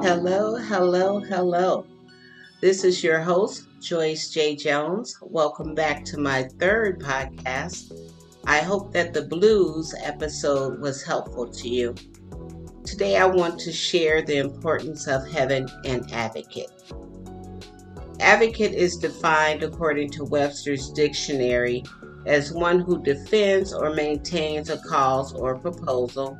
Hello, 0.00 0.54
hello, 0.54 1.18
hello. 1.18 1.84
This 2.60 2.84
is 2.84 3.02
your 3.02 3.18
host, 3.18 3.66
Joyce 3.80 4.30
J. 4.30 4.54
Jones. 4.54 5.18
Welcome 5.20 5.74
back 5.74 6.04
to 6.04 6.20
my 6.20 6.44
third 6.60 7.00
podcast. 7.00 7.92
I 8.46 8.60
hope 8.60 8.92
that 8.92 9.12
the 9.12 9.22
blues 9.22 9.92
episode 10.00 10.80
was 10.80 11.02
helpful 11.02 11.48
to 11.48 11.68
you. 11.68 11.96
Today, 12.84 13.16
I 13.16 13.26
want 13.26 13.58
to 13.58 13.72
share 13.72 14.22
the 14.22 14.36
importance 14.36 15.08
of 15.08 15.28
heaven 15.28 15.68
and 15.84 16.08
advocate. 16.12 16.70
Advocate 18.20 18.74
is 18.74 18.98
defined 18.98 19.64
according 19.64 20.10
to 20.10 20.24
Webster's 20.24 20.90
dictionary 20.90 21.82
as 22.24 22.52
one 22.52 22.78
who 22.78 23.02
defends 23.02 23.72
or 23.72 23.92
maintains 23.92 24.70
a 24.70 24.78
cause 24.78 25.32
or 25.32 25.58
proposal 25.58 26.38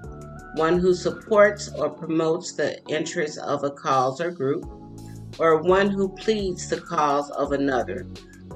one 0.54 0.78
who 0.78 0.94
supports 0.94 1.68
or 1.74 1.90
promotes 1.90 2.52
the 2.52 2.82
interests 2.88 3.38
of 3.38 3.64
a 3.64 3.70
cause 3.70 4.20
or 4.20 4.30
group, 4.30 4.64
or 5.38 5.62
one 5.62 5.90
who 5.90 6.08
pleads 6.08 6.68
the 6.68 6.80
cause 6.80 7.30
of 7.30 7.52
another, 7.52 8.04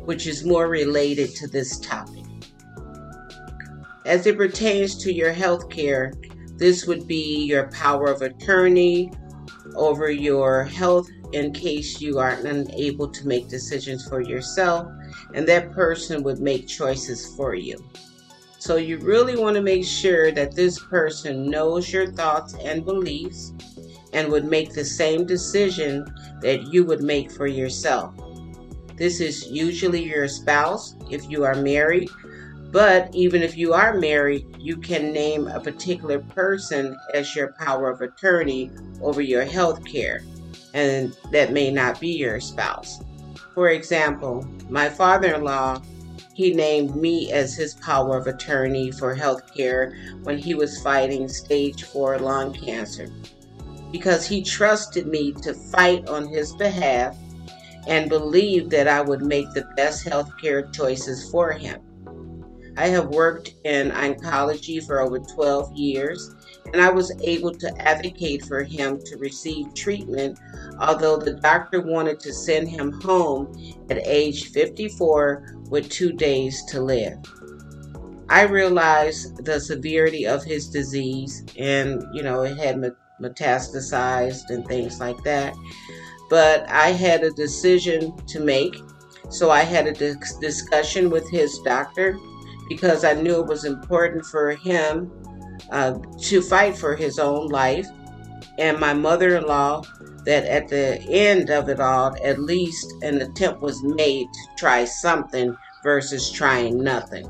which 0.05 0.27
is 0.27 0.45
more 0.45 0.69
related 0.69 1.35
to 1.37 1.47
this 1.47 1.79
topic. 1.79 2.25
As 4.05 4.27
it 4.27 4.37
pertains 4.37 4.97
to 4.99 5.13
your 5.13 5.33
health 5.33 5.71
care, 5.71 6.13
this 6.57 6.87
would 6.87 7.07
be 7.07 7.45
your 7.45 7.69
power 7.69 8.07
of 8.07 8.23
attorney 8.23 9.13
over 9.77 10.11
your 10.11 10.65
health 10.65 11.09
in 11.33 11.53
case 11.53 12.01
you 12.01 12.19
are 12.19 12.33
unable 12.45 13.09
to 13.09 13.27
make 13.27 13.49
decisions 13.49 14.07
for 14.09 14.21
yourself, 14.21 14.89
and 15.35 15.47
that 15.49 15.73
person 15.73 16.23
would 16.23 16.41
make 16.41 16.67
choices 16.67 17.35
for 17.37 17.55
you. 17.55 17.77
So 18.63 18.77
you 18.77 18.99
really 18.99 19.37
want 19.37 19.57
to 19.57 19.61
make 19.61 19.85
sure 19.85 20.31
that 20.31 20.55
this 20.55 20.79
person 20.79 21.51
knows 21.51 21.93
your 21.93 22.13
thoughts 22.13 22.55
and 22.63 22.85
beliefs 22.85 23.53
and 24.13 24.31
would 24.31 24.45
make 24.45 24.73
the 24.73 24.85
same 24.85 25.27
decision 25.27 26.07
that 26.43 26.73
you 26.73 26.85
would 26.85 27.03
make 27.03 27.33
for 27.33 27.49
yourself. 27.49 28.15
This 28.95 29.21
is 29.21 29.49
usually 29.49 30.05
your 30.05 30.29
spouse 30.29 30.95
if 31.11 31.29
you 31.29 31.43
are 31.43 31.57
married, 31.57 32.09
but 32.71 33.13
even 33.13 33.43
if 33.43 33.57
you 33.57 33.73
are 33.73 33.99
married, 33.99 34.47
you 34.61 34.77
can 34.77 35.13
name 35.13 35.49
a 35.49 35.59
particular 35.59 36.21
person 36.21 36.97
as 37.15 37.35
your 37.35 37.55
power 37.55 37.91
of 37.91 38.01
attorney 38.01 38.71
over 39.01 39.21
your 39.21 39.45
health 39.45 39.85
care, 39.85 40.23
and 40.73 41.17
that 41.33 41.53
may 41.53 41.73
not 41.73 41.99
be 41.99 42.11
your 42.13 42.39
spouse. 42.39 43.03
For 43.55 43.71
example, 43.71 44.47
my 44.71 44.89
father 44.89 45.35
in 45.35 45.43
law 45.43 45.83
he 46.35 46.55
named 46.55 46.97
me 46.97 47.31
as 47.33 47.55
his 47.55 47.75
power 47.75 48.17
of 48.17 48.27
attorney 48.27 48.91
for 48.91 49.15
health 49.15 49.55
care 49.55 49.95
when 50.23 50.39
he 50.39 50.55
was 50.55 50.83
fighting 50.83 51.29
stage 51.29 51.85
4 51.85 52.19
lung 52.19 52.53
cancer 52.53 53.09
because 53.93 54.27
he 54.27 54.43
trusted 54.43 55.07
me 55.07 55.33
to 55.33 55.53
fight 55.53 56.09
on 56.09 56.27
his 56.27 56.53
behalf 56.55 57.17
and 57.87 58.09
believed 58.09 58.71
that 58.71 58.89
I 58.89 59.03
would 59.03 59.23
make 59.23 59.53
the 59.53 59.69
best 59.77 60.09
health 60.09 60.31
care 60.41 60.63
choices 60.69 61.31
for 61.31 61.53
him. 61.53 61.81
I 62.77 62.87
have 62.89 63.09
worked 63.09 63.55
in 63.65 63.91
oncology 63.91 64.85
for 64.85 65.01
over 65.01 65.19
12 65.19 65.77
years 65.77 66.35
and 66.73 66.81
I 66.81 66.91
was 66.91 67.13
able 67.23 67.53
to 67.53 67.83
advocate 67.83 68.45
for 68.45 68.63
him 68.63 68.99
to 69.05 69.17
receive 69.17 69.75
treatment, 69.75 70.39
although 70.81 71.19
the 71.19 71.35
doctor 71.35 71.83
wanted 71.83 72.19
to 72.21 72.33
send 72.33 72.69
him 72.69 72.93
home 73.03 73.55
at 73.91 73.99
age 74.07 74.51
54 74.51 75.57
with 75.69 75.91
two 75.91 76.13
days 76.13 76.65
to 76.67 76.81
live. 76.81 77.19
I 78.29 78.43
realized 78.43 79.45
the 79.45 79.61
severity 79.61 80.27
of 80.27 80.43
his 80.43 80.69
disease, 80.69 81.45
and 81.59 82.03
you 82.15 82.23
know, 82.23 82.43
it 82.43 82.57
had 82.57 82.83
metastasized 83.21 84.49
and 84.49 84.67
things 84.67 84.99
like 85.01 85.23
that. 85.25 85.55
But 86.31 86.67
I 86.71 86.93
had 86.93 87.23
a 87.23 87.31
decision 87.33 88.17
to 88.29 88.41
make, 88.41 88.77
so 89.29 89.51
I 89.51 89.63
had 89.63 89.87
a 89.87 89.93
dis- 89.93 90.37
discussion 90.41 91.11
with 91.11 91.29
his 91.31 91.59
doctor 91.59 92.17
because 92.71 93.05
I 93.05 93.13
knew 93.13 93.41
it 93.41 93.47
was 93.47 93.67
important 93.67 94.25
for 94.25 94.53
him 94.53 95.13
uh, 95.71 95.99
to 96.21 96.43
fight 96.43 96.77
for 96.77 96.97
his 96.97 97.19
own 97.19 97.49
life. 97.49 97.87
And 98.59 98.79
my 98.79 98.95
mother 98.95 99.37
in 99.37 99.45
law, 99.45 99.83
that 100.25 100.45
at 100.45 100.69
the 100.69 101.01
end 101.09 101.51
of 101.51 101.69
it 101.69 101.81
all, 101.81 102.15
at 102.23 102.39
least 102.39 102.93
an 103.03 103.21
attempt 103.21 103.61
was 103.61 103.83
made 103.83 104.27
to 104.33 104.41
try 104.57 104.85
something 104.85 105.57
versus 105.83 106.31
trying 106.31 106.83
nothing. 106.83 107.27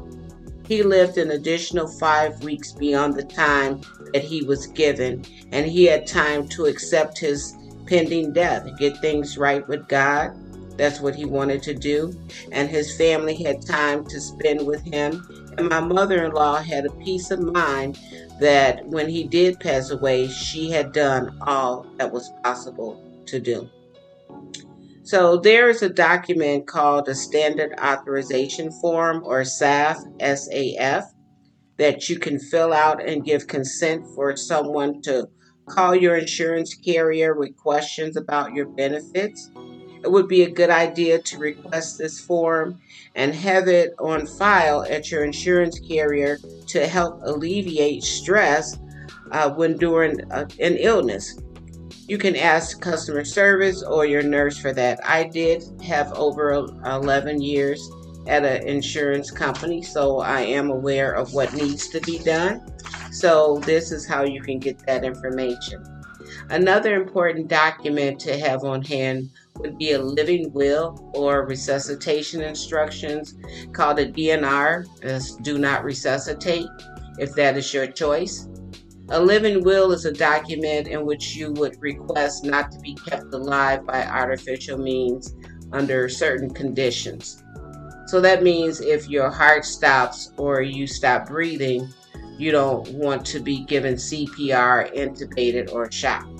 He 0.67 0.83
lived 0.83 1.19
an 1.19 1.31
additional 1.31 1.87
five 1.87 2.43
weeks 2.43 2.73
beyond 2.73 3.15
the 3.15 3.25
time 3.25 3.81
that 4.13 4.23
he 4.23 4.43
was 4.43 4.67
given, 4.67 5.25
and 5.51 5.67
he 5.67 5.85
had 5.85 6.07
time 6.07 6.49
to 6.49 6.67
accept 6.67 7.19
his 7.19 7.57
pending 7.87 8.33
death, 8.33 8.67
get 8.79 8.97
things 8.99 9.37
right 9.37 9.67
with 9.69 9.89
God. 9.89 10.33
That's 10.77 11.01
what 11.01 11.15
he 11.15 11.25
wanted 11.25 11.63
to 11.65 11.75
do. 11.75 12.13
And 12.53 12.69
his 12.69 12.97
family 12.97 13.43
had 13.43 13.67
time 13.67 14.07
to 14.07 14.21
spend 14.21 14.67
with 14.67 14.83
him. 14.83 15.27
And 15.59 15.69
my 15.69 15.81
mother 15.81 16.25
in 16.25 16.33
law 16.33 16.57
had 16.57 16.87
a 16.87 16.93
peace 16.97 17.31
of 17.31 17.41
mind 17.41 17.99
that 18.41 18.87
when 18.87 19.09
he 19.09 19.25
did 19.25 19.61
pass 19.61 19.91
away, 19.91 20.29
she 20.29 20.71
had 20.71 20.93
done 20.93 21.37
all 21.43 21.87
that 21.99 22.13
was 22.13 22.31
possible 22.43 23.23
to 23.27 23.39
do. 23.39 23.69
So 25.05 25.37
there 25.37 25.69
is 25.69 25.83
a 25.83 25.89
document 25.89 26.67
called 26.67 27.09
a 27.09 27.15
Standard 27.15 27.75
Authorization 27.83 28.71
Form 28.81 29.23
or 29.25 29.43
SAF, 29.43 29.97
SAF, 30.21 31.05
that 31.77 32.09
you 32.09 32.19
can 32.19 32.39
fill 32.39 32.73
out 32.73 33.03
and 33.03 33.25
give 33.25 33.47
consent 33.47 34.05
for 34.15 34.37
someone 34.37 35.03
to 35.03 35.29
call 35.69 35.95
your 35.95 36.17
insurance 36.17 36.75
carrier 36.75 37.35
with 37.35 37.57
questions 37.57 38.17
about 38.17 38.55
your 38.55 38.67
benefits. 38.67 39.51
It 40.03 40.11
would 40.11 40.29
be 40.29 40.43
a 40.43 40.51
good 40.51 40.71
idea 40.71 41.21
to 41.21 41.39
request 41.39 41.99
this 41.99 42.21
form 42.21 42.81
and 43.15 43.35
have 43.35 43.69
it 43.69 43.95
on 43.99 44.27
file 44.27 44.85
at 44.89 45.11
your 45.11 45.25
insurance 45.25 45.79
carrier 45.79 46.39
to 46.69 46.87
help 46.87 47.21
alleviate 47.23 48.03
stress 48.03 48.79
uh, 49.31 49.51
when 49.51 49.77
during 49.77 50.21
uh, 50.33 50.49
an 50.59 50.77
illness. 50.77 51.39
You 52.09 52.19
can 52.19 52.37
ask 52.37 52.81
customer 52.81 53.25
service 53.25 53.83
or 53.83 54.05
your 54.05 54.23
nurse 54.23 54.59
for 54.59 54.73
that. 54.73 54.99
I 55.09 55.25
did 55.25 55.63
have 55.83 56.13
over 56.15 56.53
11 56.53 57.41
years 57.41 57.89
at 58.27 58.45
an 58.45 58.67
insurance 58.67 59.31
company, 59.31 59.83
so 59.83 60.19
I 60.19 60.41
am 60.41 60.71
aware 60.71 61.13
of 61.13 61.33
what 61.33 61.55
needs 61.55 61.89
to 61.89 62.01
be 62.01 62.19
done. 62.19 62.61
So, 63.13 63.61
this 63.65 63.93
is 63.93 64.07
how 64.07 64.25
you 64.25 64.41
can 64.41 64.59
get 64.59 64.85
that 64.87 65.05
information. 65.05 65.85
Another 66.51 67.01
important 67.01 67.49
document 67.49 68.21
to 68.21 68.39
have 68.39 68.65
on 68.65 68.83
hand 68.83 69.31
would 69.59 69.79
be 69.79 69.93
a 69.93 69.99
living 69.99 70.53
will 70.53 71.11
or 71.15 71.47
resuscitation 71.47 72.41
instructions 72.41 73.35
called 73.73 73.99
a 73.99 74.11
DNR, 74.11 74.87
as 75.03 75.35
do 75.43 75.59
not 75.59 75.85
resuscitate, 75.85 76.67
if 77.19 77.35
that 77.35 77.57
is 77.57 77.73
your 77.73 77.87
choice. 77.87 78.49
A 79.11 79.21
living 79.21 79.63
will 79.63 79.93
is 79.93 80.07
a 80.07 80.13
document 80.13 80.89
in 80.89 81.05
which 81.05 81.37
you 81.37 81.53
would 81.53 81.81
request 81.83 82.45
not 82.45 82.73
to 82.73 82.79
be 82.79 82.95
kept 82.95 83.35
alive 83.35 83.85
by 83.85 84.07
artificial 84.07 84.79
means 84.79 85.35
under 85.73 86.09
certain 86.09 86.49
conditions. 86.49 87.43
So 88.07 88.21
that 88.21 88.43
means 88.43 88.81
if 88.81 89.09
your 89.09 89.31
heart 89.31 89.65
stops 89.65 90.33
or 90.37 90.63
you 90.63 90.87
stop 90.87 91.29
breathing, 91.29 91.93
you 92.39 92.51
don't 92.51 92.89
want 92.95 93.25
to 93.27 93.41
be 93.41 93.65
given 93.65 93.95
CPR, 93.95 94.95
intubated, 94.95 95.73
or 95.73 95.91
shocked. 95.91 96.32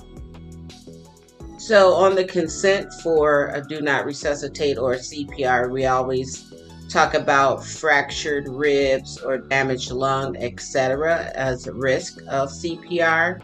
So, 1.65 1.93
on 1.93 2.15
the 2.15 2.25
consent 2.25 2.91
for 3.01 3.47
a 3.53 3.65
do 3.65 3.79
not 3.79 4.05
resuscitate 4.05 4.77
or 4.77 4.95
CPR, 4.95 5.71
we 5.71 5.85
always 5.85 6.53
talk 6.89 7.13
about 7.13 7.63
fractured 7.63 8.49
ribs 8.49 9.17
or 9.19 9.37
damaged 9.37 9.89
lung, 9.89 10.35
etc., 10.35 11.31
as 11.35 11.65
a 11.65 11.73
risk 11.73 12.19
of 12.27 12.49
CPR. 12.49 13.39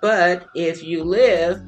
But 0.00 0.48
if 0.54 0.82
you 0.82 1.04
live, 1.04 1.60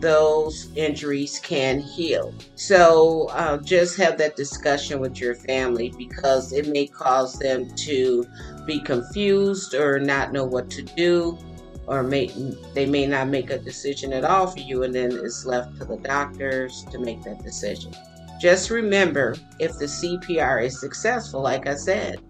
those 0.00 0.68
injuries 0.74 1.38
can 1.44 1.78
heal. 1.78 2.34
So 2.56 3.28
uh, 3.30 3.58
just 3.58 3.96
have 3.98 4.18
that 4.18 4.34
discussion 4.34 4.98
with 4.98 5.20
your 5.20 5.36
family 5.36 5.94
because 5.96 6.52
it 6.52 6.66
may 6.66 6.88
cause 6.88 7.38
them 7.38 7.72
to 7.76 8.26
be 8.66 8.80
confused 8.80 9.74
or 9.74 10.00
not 10.00 10.32
know 10.32 10.44
what 10.44 10.68
to 10.70 10.82
do 10.82 11.38
or 11.88 12.02
may, 12.02 12.30
they 12.74 12.84
may 12.84 13.06
not 13.06 13.28
make 13.28 13.50
a 13.50 13.58
decision 13.58 14.12
at 14.12 14.24
all 14.24 14.46
for 14.46 14.60
you, 14.60 14.82
and 14.82 14.94
then 14.94 15.10
it's 15.10 15.46
left 15.46 15.78
to 15.78 15.86
the 15.86 15.96
doctors 15.96 16.84
to 16.90 16.98
make 16.98 17.22
that 17.22 17.42
decision. 17.42 17.92
Just 18.38 18.70
remember 18.70 19.34
if 19.58 19.72
the 19.78 19.86
CPR 19.86 20.64
is 20.64 20.78
successful, 20.78 21.40
like 21.40 21.66
I 21.66 21.74
said, 21.74 22.20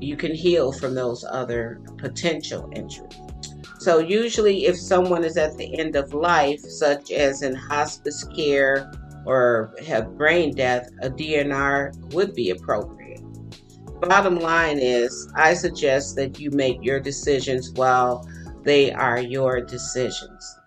you 0.00 0.16
can 0.16 0.34
heal 0.34 0.72
from 0.72 0.94
those 0.94 1.24
other 1.24 1.80
potential 1.98 2.70
injuries. 2.74 3.14
So, 3.78 3.98
usually, 3.98 4.66
if 4.66 4.78
someone 4.78 5.24
is 5.24 5.36
at 5.36 5.56
the 5.58 5.78
end 5.78 5.94
of 5.94 6.14
life, 6.14 6.60
such 6.60 7.10
as 7.10 7.42
in 7.42 7.54
hospice 7.54 8.24
care 8.34 8.90
or 9.26 9.74
have 9.84 10.16
brain 10.16 10.54
death, 10.54 10.88
a 11.02 11.10
DNR 11.10 12.14
would 12.14 12.34
be 12.34 12.50
appropriate. 12.50 13.20
Bottom 14.00 14.40
line 14.40 14.78
is, 14.80 15.28
I 15.36 15.54
suggest 15.54 16.16
that 16.16 16.40
you 16.40 16.50
make 16.50 16.78
your 16.82 16.98
decisions 16.98 17.70
while 17.72 18.26
they 18.64 18.92
are 18.92 19.20
your 19.20 19.60
decisions. 19.60 20.58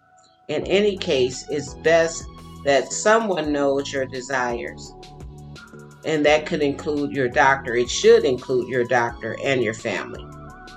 In 0.47 0.65
any 0.68 0.97
case, 0.97 1.47
it's 1.50 1.74
best 1.75 2.24
that 2.65 2.92
someone 2.92 3.51
knows 3.51 3.92
your 3.92 4.06
desires. 4.06 4.94
And 6.06 6.25
that 6.25 6.45
could 6.45 6.62
include 6.62 7.12
your 7.12 7.30
doctor. 7.30 7.75
It 7.75 7.89
should 7.89 8.25
include 8.25 8.68
your 8.68 8.83
doctor 8.83 9.36
and 9.44 9.63
your 9.63 9.74
family. 9.74 10.24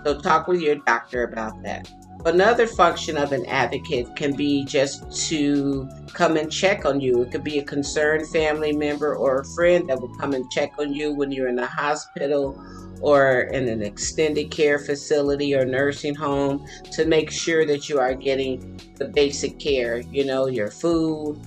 So 0.05 0.19
talk 0.21 0.49
with 0.49 0.61
your 0.61 0.77
doctor 0.77 1.25
about 1.25 1.63
that. 1.65 1.91
Another 2.25 2.67
function 2.67 3.17
of 3.17 3.33
an 3.33 3.47
advocate 3.47 4.17
can 4.17 4.35
be 4.35 4.65
just 4.65 5.29
to 5.29 5.89
come 6.15 6.37
and 6.37 6.51
check 6.51 6.85
on 6.85 7.01
you. 7.01 7.23
It 7.23 7.31
could 7.31 7.45
be 7.45 7.59
a 7.59 7.65
concerned 7.65 8.27
family 8.29 8.73
member 8.73 9.15
or 9.15 9.41
a 9.41 9.45
friend 9.55 9.89
that 9.89 10.01
will 10.01 10.15
come 10.17 10.33
and 10.33 10.51
check 10.51 10.73
on 10.79 10.93
you 10.93 11.13
when 11.13 11.31
you're 11.31 11.49
in 11.49 11.57
the 11.57 11.67
hospital 11.67 12.61
or 13.01 13.43
in 13.53 13.69
an 13.69 13.83
extended 13.83 14.51
care 14.51 14.79
facility 14.79 15.55
or 15.55 15.65
nursing 15.65 16.15
home 16.15 16.67
to 16.93 17.05
make 17.05 17.31
sure 17.31 17.65
that 17.67 17.89
you 17.89 17.99
are 17.99 18.15
getting 18.15 18.81
the 18.97 19.07
basic 19.07 19.59
care. 19.59 19.99
You 19.99 20.25
know, 20.25 20.47
your 20.47 20.71
food, 20.71 21.41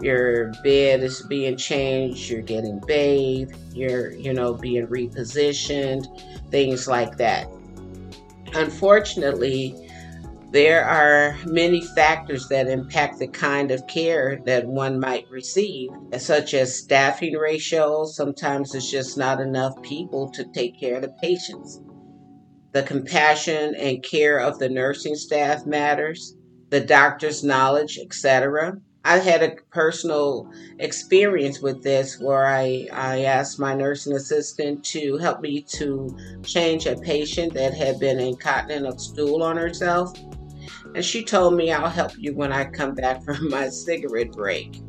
your 0.00 0.52
bed 0.64 1.02
is 1.02 1.22
being 1.22 1.56
changed, 1.56 2.30
you're 2.30 2.42
getting 2.42 2.80
bathed, 2.86 3.56
you're, 3.74 4.12
you 4.12 4.32
know, 4.32 4.54
being 4.54 4.86
repositioned, 4.86 6.06
things 6.50 6.88
like 6.88 7.16
that. 7.18 7.46
Unfortunately, 8.54 9.90
there 10.52 10.84
are 10.84 11.34
many 11.46 11.80
factors 11.80 12.46
that 12.48 12.68
impact 12.68 13.18
the 13.18 13.26
kind 13.26 13.70
of 13.70 13.86
care 13.86 14.38
that 14.44 14.66
one 14.66 15.00
might 15.00 15.24
receive, 15.30 15.88
such 16.18 16.52
as 16.52 16.78
staffing 16.78 17.32
ratios. 17.34 18.14
Sometimes 18.14 18.74
it's 18.74 18.90
just 18.90 19.16
not 19.16 19.40
enough 19.40 19.80
people 19.80 20.30
to 20.32 20.44
take 20.52 20.78
care 20.78 20.96
of 20.96 21.02
the 21.02 21.14
patients. 21.22 21.80
The 22.72 22.82
compassion 22.82 23.74
and 23.76 24.02
care 24.02 24.38
of 24.40 24.58
the 24.58 24.68
nursing 24.68 25.14
staff 25.14 25.64
matters, 25.64 26.36
the 26.68 26.80
doctor's 26.80 27.42
knowledge, 27.42 27.98
etc. 27.98 28.74
I 29.04 29.18
had 29.18 29.42
a 29.42 29.56
personal 29.70 30.50
experience 30.78 31.60
with 31.60 31.82
this 31.82 32.20
where 32.20 32.46
I, 32.46 32.88
I 32.92 33.24
asked 33.24 33.58
my 33.58 33.74
nursing 33.74 34.12
assistant 34.12 34.84
to 34.86 35.16
help 35.16 35.40
me 35.40 35.62
to 35.76 36.14
change 36.44 36.86
a 36.86 36.96
patient 36.96 37.54
that 37.54 37.74
had 37.74 37.98
been 37.98 38.20
incontinent 38.20 38.86
of 38.86 39.00
stool 39.00 39.42
on 39.42 39.56
herself. 39.56 40.12
And 40.94 41.04
she 41.04 41.24
told 41.24 41.54
me, 41.54 41.72
I'll 41.72 41.88
help 41.88 42.12
you 42.18 42.34
when 42.34 42.52
I 42.52 42.64
come 42.64 42.94
back 42.94 43.22
from 43.24 43.48
my 43.50 43.68
cigarette 43.68 44.32
break. 44.32 44.80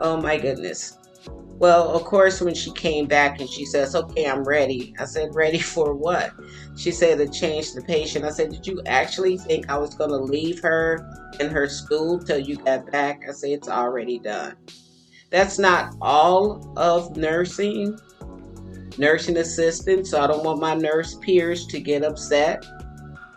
Oh 0.00 0.20
my 0.20 0.36
goodness. 0.38 0.98
Well, 1.58 1.88
of 1.90 2.04
course, 2.04 2.42
when 2.42 2.54
she 2.54 2.70
came 2.72 3.06
back 3.06 3.40
and 3.40 3.48
she 3.48 3.64
says, 3.64 3.94
Okay, 3.94 4.26
I'm 4.26 4.44
ready. 4.44 4.94
I 4.98 5.06
said, 5.06 5.34
Ready 5.34 5.58
for 5.58 5.94
what? 5.94 6.32
She 6.76 6.90
said, 6.90 7.18
To 7.18 7.28
change 7.28 7.72
the 7.72 7.82
patient. 7.82 8.24
I 8.24 8.30
said, 8.30 8.50
Did 8.50 8.66
you 8.66 8.82
actually 8.86 9.38
think 9.38 9.70
I 9.70 9.78
was 9.78 9.94
going 9.94 10.10
to 10.10 10.18
leave 10.18 10.60
her 10.62 11.10
in 11.40 11.48
her 11.50 11.66
school 11.68 12.18
till 12.18 12.38
you 12.38 12.56
got 12.56 12.90
back? 12.92 13.22
I 13.26 13.32
said, 13.32 13.50
It's 13.50 13.68
already 13.68 14.18
done. 14.18 14.56
That's 15.30 15.58
not 15.58 15.94
all 16.02 16.72
of 16.76 17.16
nursing, 17.16 17.98
nursing 18.98 19.38
assistants. 19.38 20.10
So 20.10 20.20
I 20.20 20.26
don't 20.26 20.44
want 20.44 20.60
my 20.60 20.74
nurse 20.74 21.16
peers 21.22 21.66
to 21.68 21.80
get 21.80 22.04
upset. 22.04 22.64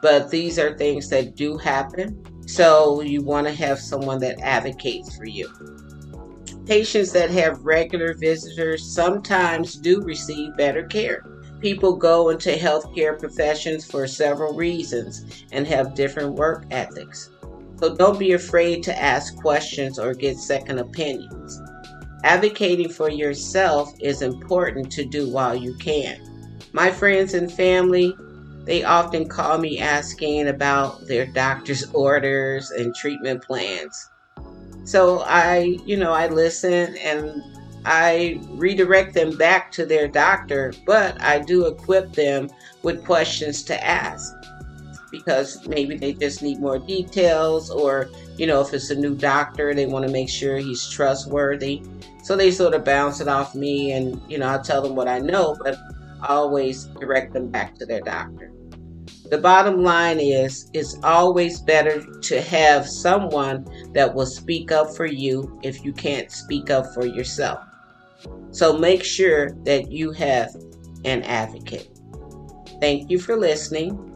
But 0.02 0.30
these 0.30 0.58
are 0.58 0.78
things 0.78 1.10
that 1.10 1.36
do 1.36 1.58
happen. 1.58 2.24
So 2.48 3.02
you 3.02 3.22
want 3.22 3.48
to 3.48 3.54
have 3.54 3.80
someone 3.80 4.20
that 4.20 4.40
advocates 4.42 5.16
for 5.16 5.26
you. 5.26 5.50
Patients 6.66 7.12
that 7.12 7.30
have 7.32 7.66
regular 7.66 8.14
visitors 8.14 8.94
sometimes 8.94 9.76
do 9.76 10.02
receive 10.02 10.56
better 10.56 10.84
care. 10.84 11.24
People 11.60 11.96
go 11.96 12.30
into 12.30 12.52
healthcare 12.52 13.20
professions 13.20 13.86
for 13.86 14.08
several 14.08 14.54
reasons 14.54 15.46
and 15.52 15.68
have 15.68 15.96
different 15.96 16.36
work 16.36 16.66
ethics. 16.72 17.32
So 17.80 17.96
don't 17.96 18.20
be 18.20 18.34
afraid 18.34 18.84
to 18.84 19.02
ask 19.02 19.36
questions 19.38 20.00
or 20.00 20.14
get 20.14 20.38
second 20.38 20.80
opinions. 20.80 21.62
Advocating 22.24 22.90
for 22.90 23.10
yourself 23.10 23.94
is 24.00 24.22
important 24.22 24.92
to 24.92 25.06
do 25.06 25.30
while 25.30 25.56
you 25.56 25.74
can. 25.76 26.20
My 26.74 26.92
friends 26.92 27.34
and 27.34 27.52
family, 27.52 28.16
they 28.66 28.84
often 28.84 29.28
call 29.28 29.58
me 29.58 29.80
asking 29.80 30.48
about 30.48 31.08
their 31.08 31.26
doctor's 31.26 31.90
orders 31.94 32.72
and 32.72 32.94
treatment 32.96 33.42
plans. 33.44 34.10
So 34.86 35.20
I, 35.20 35.78
you 35.86 35.98
know, 35.98 36.12
I 36.14 36.28
listen 36.28 36.96
and 36.98 37.44
I 37.86 38.42
redirect 38.50 39.14
them 39.14 39.38
back 39.38 39.72
to 39.74 39.86
their 39.86 40.08
doctor, 40.08 40.74
but 40.86 41.22
I 41.22 41.40
do 41.40 41.68
equip 41.68 42.14
them 42.14 42.50
with 42.84 43.04
questions 43.06 43.64
to 43.64 43.84
ask 43.84 44.34
because 45.12 45.68
maybe 45.68 45.98
they 45.98 46.14
just 46.14 46.42
need 46.42 46.60
more 46.60 46.78
details 46.78 47.70
or 47.72 48.10
you 48.38 48.46
know 48.46 48.62
if 48.62 48.74
it's 48.74 48.92
a 48.92 48.96
new 48.96 49.16
doctor 49.16 49.74
they 49.74 49.88
want 49.88 50.06
to 50.06 50.12
make 50.12 50.30
sure 50.30 50.58
he's 50.58 50.88
trustworthy 50.88 51.82
so 52.24 52.36
they 52.36 52.52
sort 52.52 52.76
of 52.76 52.84
bounce 52.84 53.20
it 53.20 53.28
off 53.28 53.56
me 53.56 53.92
and 53.92 54.22
you 54.30 54.38
know 54.38 54.48
i'll 54.48 54.62
tell 54.62 54.84
them 54.84 54.96
what 54.96 55.08
i 55.08 55.18
know 55.18 55.58
but 55.64 55.76
I 55.76 55.99
always 56.24 56.86
direct 57.00 57.34
them 57.34 57.50
back 57.50 57.76
to 57.76 57.86
their 57.86 58.02
doctor 58.02 58.52
the 59.30 59.38
bottom 59.38 59.84
line 59.84 60.20
is 60.20 60.72
it's 60.74 60.98
always 61.04 61.62
better 61.62 62.04
to 62.22 62.42
have 62.42 62.90
someone 62.90 63.68
that 63.94 64.16
will 64.16 64.26
speak 64.26 64.72
up 64.72 64.96
for 64.96 65.06
you 65.06 65.60
if 65.62 65.86
you 65.86 65.94
can't 65.94 66.32
speak 66.32 66.72
up 66.72 66.92
for 66.96 67.06
yourself. 67.06 67.60
So 68.50 68.76
make 68.78 69.04
sure 69.04 69.52
that 69.66 69.92
you 69.92 70.12
have 70.14 70.56
an 71.06 71.22
advocate. 71.24 71.90
Thank 72.82 73.12
you 73.12 73.20
for 73.20 73.36
listening. 73.36 74.08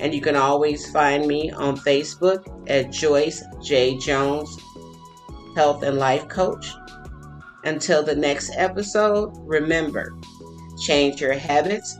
and 0.00 0.14
you 0.14 0.20
can 0.20 0.36
always 0.36 0.90
find 0.90 1.26
me 1.26 1.50
on 1.50 1.76
Facebook 1.76 2.46
at 2.68 2.92
Joyce 2.92 3.42
J. 3.62 3.96
Jones 3.98 4.56
health 5.56 5.82
and 5.82 5.96
life 5.96 6.28
coach. 6.28 6.74
Until 7.64 8.04
the 8.04 8.14
next 8.14 8.52
episode, 8.54 9.32
remember 9.38 10.14
change 10.78 11.22
your 11.22 11.32
habits, 11.32 11.96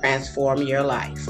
transform 0.00 0.62
your 0.62 0.82
life. 0.82 1.26